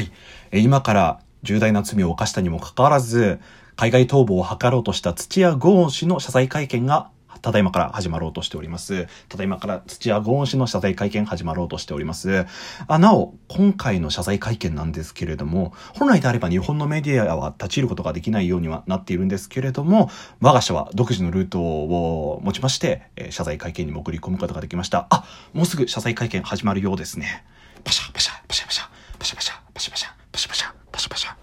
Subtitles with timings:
[0.00, 0.04] は
[0.52, 0.64] い。
[0.64, 3.38] 今から重大な罪を犯したにもかかわらず、
[3.76, 7.10] 海外逃亡を図ろうとした土屋ゴーン氏の謝罪会見が、
[7.42, 9.08] ただいまから始まろうとしております。
[9.28, 12.46] ただいまから土屋ゴーン氏の謝罪会見始まろうとしております。
[12.86, 20.10] あ、なお、今回の謝罪会見なんですけれども、本来であれば日本のメディアは立ち入ることができないようにはなっているんですけれども、
[20.40, 25.06] 我が社は独自のルートを持ちまして、え謝罪会見にも送り込むことができました。
[25.10, 27.44] あ、もうすぐ謝罪会見始まるようですね。
[27.84, 28.84] パシャパシャパシャパシャ
[29.18, 31.34] パシャパシャパシャパシャパシャパシャパシャパシャ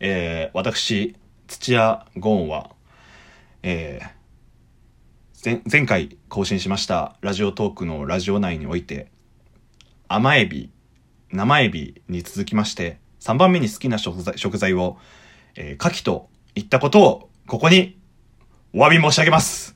[0.00, 1.16] えー、私、
[1.48, 2.70] 土屋ゴーンは、
[3.62, 9.10] えー、前回更新しましたラジオトークのラジオ内において、
[10.06, 10.70] 甘エビ、
[11.32, 14.98] 生エビに続きまして、3番目に好きな食材食材を、
[15.56, 17.98] えー、牡蠣と言ったことを、ここに、
[18.72, 19.74] お詫び申し上げます。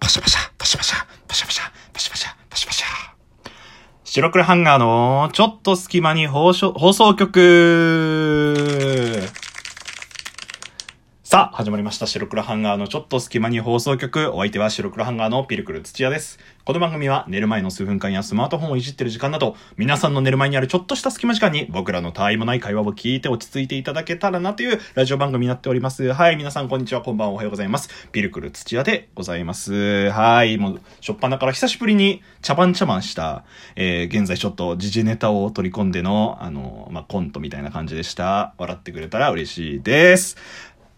[0.00, 2.86] パシャパシャ、パシャパシャ、パシャパシャ、パシャパシャ、パシャパシャ。
[4.04, 8.12] 白黒ハンガーのちょっと隙間に放送放送局
[11.32, 12.08] さあ、始まりました。
[12.08, 14.32] 白黒ハンガーのちょっと隙間に放送局。
[14.32, 16.40] お相手は白黒ハンガーのピルクル土屋です。
[16.64, 26.12] この番組は寝る前の数分間やスマートフォンをいじってる時間など、皆さんの寝る前にあるちょっとした隙間時間に僕らの他愛もない会話を聞いて落ち着いていただけたらなというラジオ番組になっております。
[26.12, 27.90] はい、皆さんこんにちは、こんばんは、おはようございます。
[28.10, 30.10] ピルクル土屋でございます。
[30.10, 33.44] はい、もう、しょっぱなから久しぶりに茶番茶番した、
[33.76, 38.54] えー、現在ちょっと時事ネタを取り込んでの、あの、まあ、コントみたいな感じでした。
[38.58, 40.36] 笑ってくれたら嬉しいです。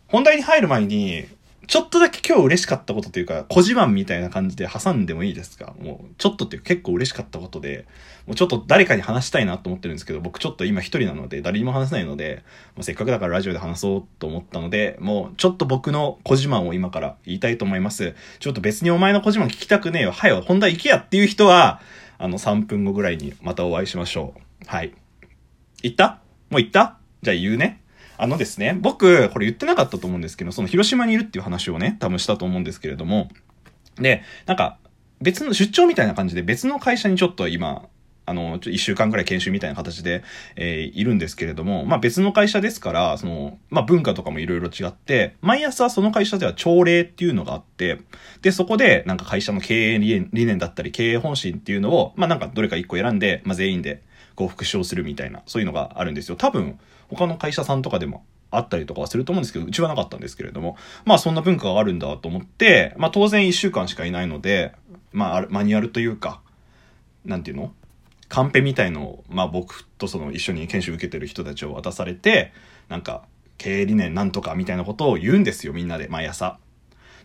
[0.08, 1.26] 本題に入る前に、
[1.66, 5.74] ちょっとだけ今日嬉しかったことというか、小自慢みたいな感じで挟んでもいいですか？
[5.80, 7.86] もう、ちょっとっていう結構嬉しかったことで、
[8.26, 12.44] もうちょっと誰かに話したいなと思ってるんですけど、僕ちょっと今一人なので、誰にも話せないので、
[12.76, 18.14] もうせっかくだからラジオで話そうと思ったので、もうちょっと僕の小自慢を今から言いたいと思います。
[18.40, 20.12] ちょっと別にお前の小自慢聞きたくねえよ。
[20.12, 21.80] はよ、本題行けやっていう人は、
[22.18, 24.66] あの、3分後ぐらいにまたお会いしましょう。
[24.66, 24.92] はい。
[25.82, 26.20] 行った？
[26.50, 26.98] もう行った？
[27.22, 27.80] じゃあ言うね。
[28.16, 33.28] あのですね、僕、これ言ってなかったと思うんですけど、その広島にいるっていう話をね、多分したと思うんですけれども、
[33.96, 34.78] で、なんか、
[35.20, 37.88] 別の出張みたいな感じで別の会社にちょっと今、
[38.26, 40.22] あの、一週間ぐらい研修みたいな形で、
[40.56, 47.98] えーいるんですけれども、まあ別の会社ですから、その、まあ文化とかもいろいろ違って、毎朝その会社では朝礼っていうのがあって、
[48.40, 54.02] で、そこでなんか会社の経営理念理念だったり経営方針っていうのを、まあなんかどれか一個選んで、まあ全員で
[54.34, 56.36] こう復唱するみたいな、そういうのがあるんですよ。
[56.36, 56.78] 多分、
[57.08, 64.72] 他の会社さんとかでもあったりとかはすると思うんですけど、うちはなかったんですけれども、まあそんな文化があるんだと思って、まあ当然1週間しかいないので、
[65.12, 66.40] まあマニュアルというか、
[67.24, 67.72] なんていうの？
[68.28, 72.52] カンペみたいのを、まあ僕とその一緒に研修受けてる人たちを渡されて、
[72.88, 73.24] なんか、
[73.58, 76.58] 経営理念なんとかみたいなことを言うんですよ、みんなで、毎朝。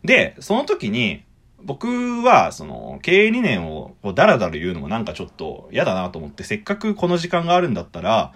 [0.04, 1.24] で、その時に、
[1.64, 1.88] 僕
[2.24, 8.34] は、その、経営理念をこうダラダラ言うのもなんかちょっと嫌だなと思って、せっかくこの時間があるんだったら、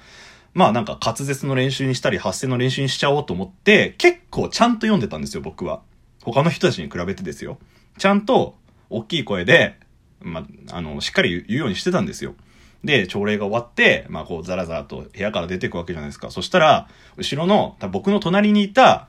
[0.54, 5.82] まあなんか滑舌の練習にしたり発声の練習にしちゃおうと思って、結構ちゃんと読んでたんですよ、僕は。
[6.24, 7.58] 他の人たちに比べてですよ。
[7.98, 8.56] ちゃんと、
[8.90, 9.78] 大きい声で、
[10.22, 12.36] まあ、あの、しっかり言うようにしてたんですよ。
[12.84, 16.32] で、朝礼が終わって、まあこう、ザラザラと部屋から出てくわけじゃないですか。
[16.32, 19.08] そしたら、後ろの、僕の隣にいた、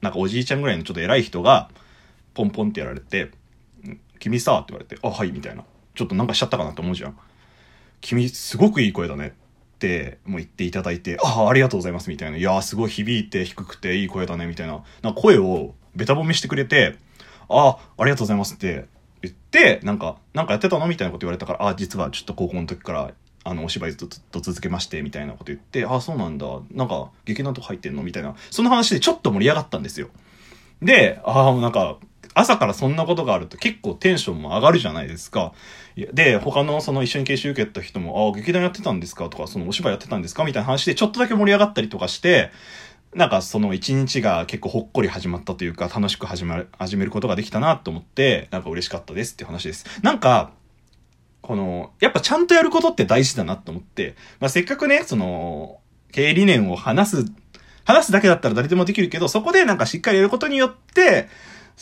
[0.00, 1.70] なんかおじいちゃんぐらいのちょっと偉い人が、
[2.34, 3.30] ポンポンってやられて、
[4.22, 5.64] 君さ、って言われて、あ、はい、みたいな。
[5.96, 7.18] ちょっとなんかしちゃったかなって思うじゃん。
[8.00, 9.34] 君、すごくいい声だね
[9.74, 12.36] って、もう言っていただいて、あ、あありがとうございます、みたいな。
[12.36, 14.84] いや、すごい響いて低くていい声だね、みたいな。
[15.02, 16.98] な声をベタ褒めしてくれて、
[17.48, 18.86] あ、ありがとうございますって
[19.22, 20.86] 言って、なんか、なんかやってたの？
[20.86, 23.10] みたいなこと言われたから、あ、実はちょっと高校の時から、
[23.44, 26.46] あの、お芝居ずっと続けまして、みたいなこと言って、あ、そうなんだ。
[26.70, 28.04] なんか、劇団とか入ってんの？
[28.04, 28.36] みたいな。
[28.52, 30.08] その話でちょっと盛り上がったんですよ。
[30.80, 31.98] で、ああ、なんか、
[32.34, 35.52] 朝からそんなことがあると結構テンションも上がるじゃないですか。
[35.96, 39.28] で、他のその一緒に研修受けた人も、ああ、劇団やってたんですか？
[39.28, 40.44] とか、そのお芝居やってたんですか？
[40.44, 42.50] みたいな話でちょっとだけ盛り上がったりとかして、
[43.14, 49.86] なんかその一日が結構ほっこり始まったというか、楽しく始まる、始めることができたなと思って、なんか嬉しかったですっていう話です。
[50.02, 50.52] なんか、
[51.42, 55.80] この、やっぱちゃんとやることって大事だなと思って、まあ、せっかくね、その、
[56.12, 57.32] 経営理念を話す、
[57.84, 61.28] 話すだけだったら誰でもできるけど、そこでなんかしっかりやることによって、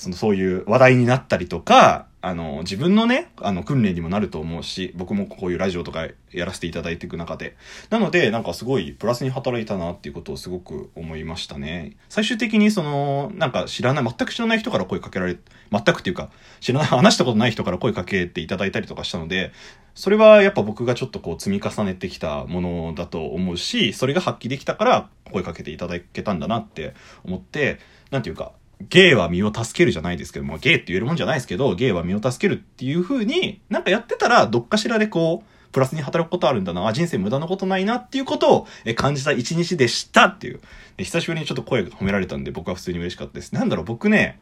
[0.01, 7.55] その、そういう話題になったりとか、あの、自分のね、あの、訓練にもなると思うし、僕もこういうラジオとかやらせていただいていく中で。
[7.91, 11.97] なので、なんかすごいプラスに働いたなっていうことをすごく思いましたね。
[12.09, 15.37] 最終的にその、なんか知らない、全く知らない人から声かけられ、
[15.71, 16.31] 全くっていうか、
[16.61, 19.53] 知らない、話したことない人から声かけていただいたりとかしたので、
[19.95, 26.95] それはやっぱ僕がちょっとこう積み重ねてきたものだと思うし、それが発揮できたから声かけていただけたんだなって
[27.25, 27.79] 思って、
[28.11, 28.53] なんていうか、
[28.89, 38.67] ゲイは身を助けるじゃないですけども、ゲイって言えるもんじゃないですけど、ゲイは身を助けるっていう風に、なんかやってたら、どっかしらでこう、プラスに働くことあるんだな、あ、人生無駄なことないなっていうことを
[38.97, 40.61] 感じた一日でしたっていう。
[40.99, 43.55] 久しぶりにちょっと声が褒められたんで僕は普通に嬉しかったです。
[43.55, 44.41] なんだろう、僕ね、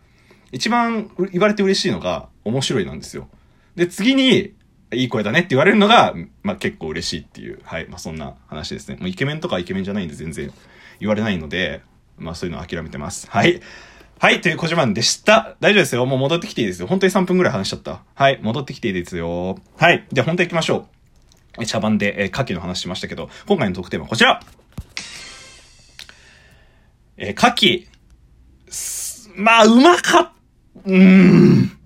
[0.52, 3.29] 一番言われて嬉しいのが面白いなんですよ。
[3.76, 4.55] で、次に、
[4.90, 8.96] いい声だねって言われるのが、まあ結構嬉しいっていう、はい、まあそんな話ですね。
[8.99, 10.50] もうイケメンとかイケメンじゃないんで全然
[10.99, 11.82] 言われないので、
[12.17, 13.29] まあそういうの諦めてます。
[13.31, 13.61] はい。
[14.20, 15.55] はい、という小島でした。
[15.61, 16.05] 大丈夫ですよ。
[16.05, 16.88] もう戻ってきていいですよ。
[16.88, 18.03] 本当に3分くらい話しちゃった。
[18.17, 19.61] はい、戻ってきていいですよ。
[19.76, 20.09] はい。
[20.11, 20.88] じゃあ本当行きましょ
[21.61, 21.67] う。
[21.67, 24.43] 茶番で、えー、牡蠣の話しましたけど、今回のトークテーマはこちら
[27.17, 27.87] えー、牡
[29.37, 30.32] 蠣、まあ、うまかっ、
[30.85, 31.77] うーん。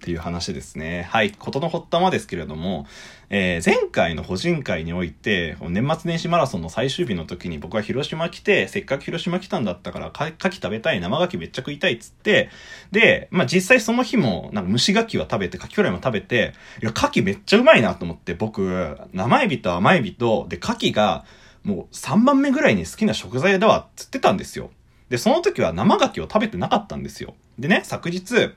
[0.00, 1.06] っていう話ですね。
[1.10, 1.30] はい。
[1.30, 2.86] ことの発端はですけれども、
[3.28, 12.48] えー、前回の婦人会において、年末年始マラソンの最終日の時に僕は広島来て、せっかく広島来たんだったから、か、牡蠣食べたい、生牡蠣めっちゃ食いたいっつって、
[12.92, 21.26] で、まあ実際その日も、なんか蒸し牡蠣は食べて、牡蠣フライも食べて、いや、牡蠣めっちゃうまいなと思って、僕、生エビと甘エビと、で、牡蠣が、
[21.62, 24.70] もう3番目ぐらいに好きな食材だわっつってたんですよ。
[25.10, 27.34] で、その時は生牡蠣を食べてなかったんですよ。
[27.58, 28.52] でね、昨日、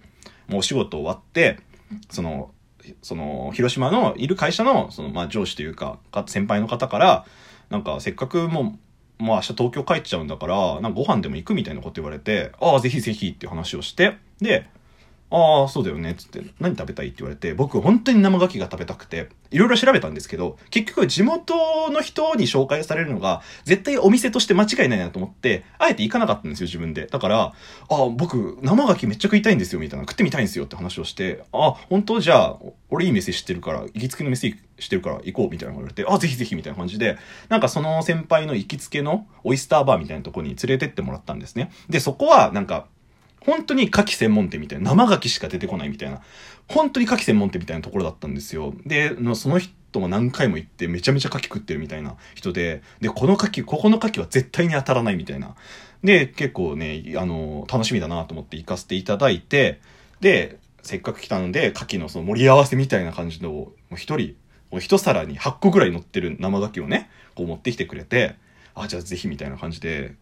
[0.47, 1.59] もうお仕事終わって、
[2.09, 2.51] その、
[3.01, 7.25] その、広島のいる会社の、その、まあ、上司というか、先輩の方から、
[7.69, 8.77] なんか、せっかくも
[9.19, 14.67] う、もう明日東京帰っちゃうんだから、なんかご飯でも行くみたいなこと言われて、ああ、ぜひぜひって話をして、で、
[15.35, 27.07] ああ、そうだよね、つって、何食べたいって言われて、僕本当に生牡蠣が食べたくて、いろいろ調べたんですけど、結局地元の人に紹介されるのが、絶対お店として間違いないなと思って、あえて行かなかったんですよ、自分で。
[27.07, 27.53] だから、あ
[27.89, 30.03] あ、僕、生牡蠣めっちゃ食いたいんですよ、みたいな。
[30.03, 32.19] 食ってみたいんですよって話をして、ああ、本当？
[32.19, 32.57] じゃあ、
[32.91, 37.17] 俺いい店知ってるから、行きつけの店知ってるから行こう、みたいなの言われて、ああ、ぜひぜひ、みたいな感じで、
[37.49, 41.71] なんかその先輩の行きつけのオイスターバーみたいなとこに連れてってもらったんですね。
[41.89, 42.85] で、そこは、なんか、
[43.45, 46.21] 本当に牡蠣専門店みたいな、生牡蠣しか出てこないみたいな、
[46.67, 48.73] 本当に牡蠣専門店みたいなところだったんですよ。
[48.85, 55.55] で、その人も何回も行ってめちゃめちゃ牡蠣食ってるみたいな人で、で、この牡蠣、ここの牡蠣は絶対に当たらないみたいな。
[56.03, 59.79] で、結構ね、あの、楽しみだなと思って行かせていただいて、
[60.19, 64.35] で、せっかく来たので、牡蠣のその盛り合わせみたいな感じの、もう一人、
[64.79, 68.35] 一皿に8個ぐらい乗ってる生牡蠣をね、こう持ってきてくれて、
[68.75, 70.15] あ、じゃあぜひみたいな感じで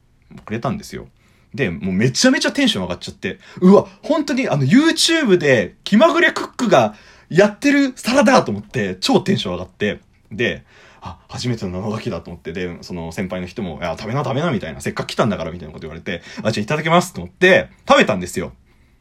[0.45, 1.07] くれたんですよ。
[1.53, 6.95] で、もうめちゃめちゃテンション上がっちゃって、うわ、本当にあの YouTube で気まぐれクックが
[7.29, 9.99] やってるサラダと思って、超テンション上がって、
[10.31, 10.63] で、
[11.01, 18.53] あ、初めての生牡蠣だと思って、で、その先輩の人も、いや、食べな食べなみたいな、せっかく来たんだからみたいなこと言われて、あ、じゃあいただきますと思って、食べたんですよ。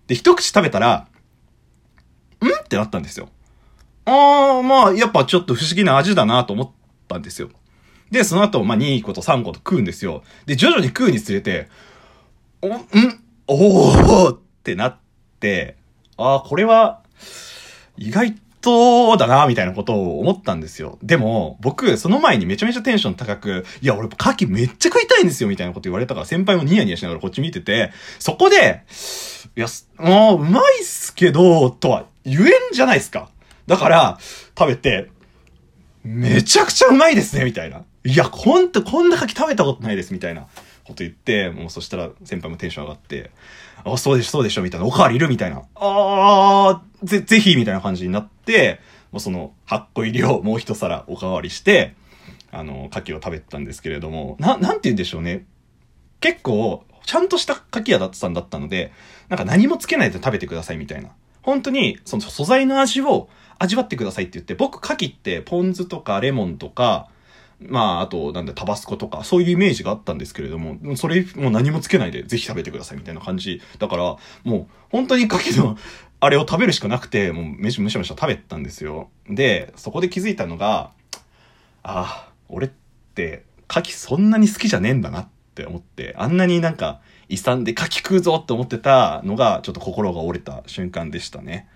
[0.06, 1.06] で、一口食べたら、
[2.43, 2.47] ん？
[2.47, 3.29] ってなったんですよ。
[4.06, 6.70] あー、まあ、やっぱちょっと不思議な味だなと思っ
[7.06, 7.50] たんですよ。
[8.11, 10.23] で、その後、まあ、2個と3個と食うんですよ。
[10.47, 11.69] で、徐々に食うにつれて、
[12.62, 12.87] お、ん？
[13.47, 14.97] おおってなっ
[15.41, 15.77] て、
[16.17, 17.03] ああ、これは、
[17.97, 20.99] 意外とだな、みたいなことを思ったんですよ。
[21.03, 28.83] でも、僕、その前にめちゃめちゃテンション高く、いや、俺、牡蠣めっちゃ食いたいんですよ、みたいなこと言われたから、先輩もニヤニヤしながらこっち見てて、そこで、
[29.57, 29.67] いや、
[29.99, 33.31] もう、うまいっすけど、とは言えんじゃないですか。
[33.67, 34.19] だから、
[34.59, 35.09] 食べて、
[36.05, 37.83] めちゃくちゃうまいですね、みたいな。
[38.05, 40.47] いや、ほんと、こんな牡蠣食べたことないです、みたいな。
[40.91, 43.31] こと言って、もうそしたら先輩もテンション上がって、
[43.85, 48.81] あ、そうでしょ、そうでしょ、みたいな、おかわりいるみたいな、あー、ぜ、ぜひみたいな感じになって、
[49.13, 51.95] もうその8個入りをもう一皿おかわりして、
[52.53, 55.47] あの、牡蠣を食べてたんですけれども、な、なんて言うんでしょうね。
[56.21, 58.93] 結構、ちゃんとした牡蠣屋だったんだったので、
[59.29, 61.11] なんか何もつけないで食べてくださいみたいな。
[61.43, 67.09] 本当に、その素材の味を味わってくださいって言って、僕牡蠣ってポン酢とかレモンとか、
[67.61, 73.61] まあ、あと、なんだ、タバスコとか、そういうイメージがあったんですけれども、それ、もう何もつけないで、ぜひ食べてください、みたいな感じ。
[73.79, 75.76] だから、もう、本当に牡蠣の、
[76.21, 79.11] あれを食べるしかなくて、もう、めしむしゃむしゃ食べたんですよ。
[79.29, 80.90] で、そこで気づいたのが、
[81.83, 82.71] ああ、俺っ
[83.14, 91.69] て、牡蠣そんなに好きじゃねえんだなって思って、あんなになんか、遺産で牡蠣食うぞって思ってたのが、ちょっと心が折れた瞬間でしたね。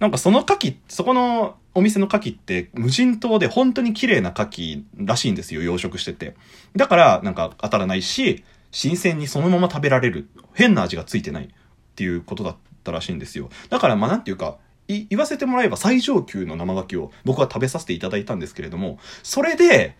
[0.00, 6.34] なんかその牡蠣、そこのお店の牡蠣って無人島で本当に綺麗な牡蠣らしいんですよ、養殖してて。
[6.74, 8.42] だからなんか当たらないし、
[8.72, 10.28] 新鮮にそのまま食べられる。
[10.54, 11.48] 変な味がついてないっ
[11.94, 13.50] ていうことだったらしいんですよ。
[13.68, 14.56] だからまあなんていうか、
[14.88, 19.96] 言わせてもらえば最上級の生牡蠣を僕は食べさせていただいたんですけれども、それで、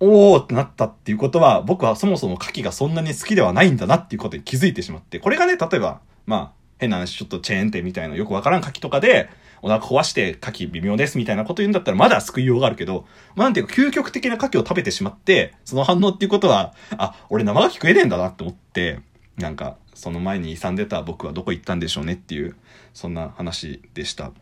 [0.00, 9.28] おーってなったっていうことは、僕はそもそも牡蠣がそんなに好きではないんだなっていうことに気づいてしまって、これがね、例えば、まあ、変な話、ちょっとチェーン店みたいなよくわからん牡蠣とかで、
[9.62, 19.00] お腹壊して牡蠣微妙ですみたいなこと言うんだったらまだ救いようがあるけど、まあ、なんていうか究極的な牡蠣を食べてしまって、その反応っていうことは、あ、俺生牡蠣食えねえんだなって思って、
[19.38, 22.56] なんか、その前に勇んでた僕はどこ行ったんでしょうねっていう、
[22.92, 24.32] そんな話でした。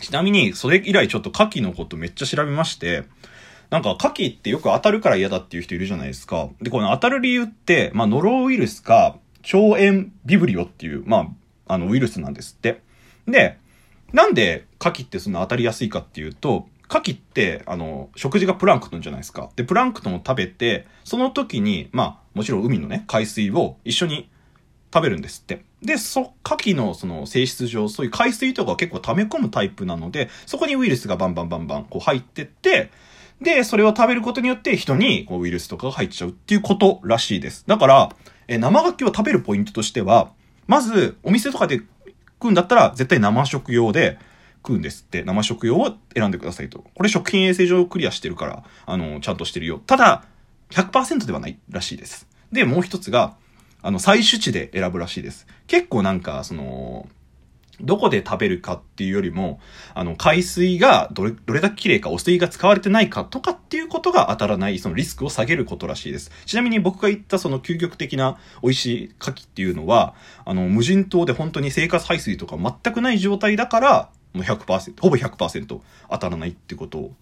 [0.00, 3.04] ちなみに、それ以来ちょっと牡蠣のことめっちゃ調べまして、
[3.70, 6.48] なんか、牡蠣ってよく当たるから嫌だっていう人いるじゃないですか。
[6.62, 11.28] で、この当たる理由って、まあ、ノロウイルスか、腸炎ビブリオっていう、まあ、
[11.68, 12.80] あの、ウイルスなんですって。
[13.26, 13.58] で、
[14.12, 19.50] なんで牡蠣ってそんな当たりやすいかっていうと、牡蠣って、あの、食事がプランクトンじゃないですか。
[19.56, 24.30] で、プランクトンを食べて、その時に、まあ、もちろん海のね、海水を一緒に
[24.92, 25.64] 食べるんですって。
[25.82, 32.90] で、そ、牡蠣のその性質上、そういう海水とか結構溜め込むタイプなので、そこにウイルスがバンバンバンバンこう入ってって、
[33.42, 37.64] で、それを食べることによって人にこうウイルスとかが入っちゃうっていうことらしいです。
[37.66, 38.12] だから、
[38.48, 40.32] え生牡蠣を食べるポイントとしては、
[40.68, 41.80] まず、お店とかで
[42.40, 44.18] 食うんだったら、絶対生食用で
[44.58, 45.24] 食うんですって。
[45.24, 46.84] 生食用を選んでくださいと。
[46.94, 49.80] これ食品衛生上クリアしてるから、あの、ちゃんとしてるよ。
[49.86, 50.24] ただ、
[50.70, 52.28] 100%ではないらしいです。
[52.52, 53.34] で、もう一つが、
[53.80, 55.46] あの、採取地で選ぶらしいです。
[55.66, 57.08] 結構なんか、その、
[57.80, 59.60] どこで食べるかっていうよりも、
[59.94, 66.30] あの、海水がどれ、どれだけ綺麗か、汚水が使われてないかとかっていうことが当たらない、そのリスクを下げることらしいです。
[66.46, 75.80] ちなみに僕が言ったその究極的な美味しい牡蠣っていうのは、あの、無人島で本当に生活排水とか全くない状態だから、もう100%、ほぼ100%
[76.10, 77.14] 当たらないってことを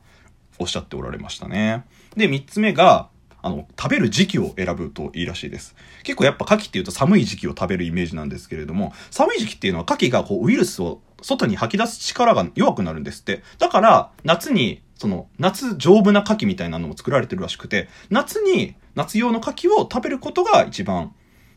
[0.58, 1.84] おっしゃっておられましたね。
[2.16, 3.08] で、三つ目が、
[3.46, 5.76] あの、食べる時期を選ぶといいらしいです。
[6.02, 13.44] 結構やっぱ牡蠣っていうと寒い時期を食べるイメージなんですけれども、寒い時期っていうのは牡蠣がこうウイルスを外に吐き出す力が弱くなるんですって。
[13.58, 21.14] だから、夏に、その、夏丈夫な牡蠣みたいなのも作られてるらしくて、夏に、夏用の牡蠣を食べることが一番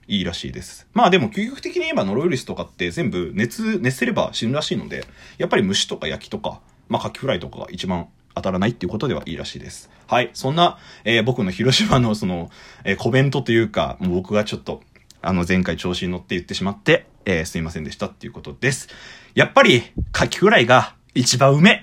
[0.08, 0.88] いいらしいです。
[0.94, 5.08] まあでも究極的に言えばノロウイルスとかって全部熱、熱せれば死ぬらしいので、
[5.40, 9.90] やっぱり虫とか焼きとか、まあカキフライとかが一番当たらないっていうことではいいらしいです。
[10.08, 10.30] はい。
[10.34, 12.50] そんな、えー、僕の広島のその、
[12.84, 14.82] えー、コメントというか、もう僕がちょっと、
[15.22, 18.88] あの前回調子に乗って言ってしまって、えー、すいませんでしたっていうことです。
[19.36, 21.82] やっぱり、カキフライが一番うめ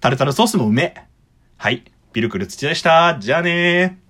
[0.00, 0.94] タルタルソースもうめ
[1.56, 1.84] はい。
[2.12, 3.18] ピルクル土でした。
[3.20, 4.03] じゃあねー。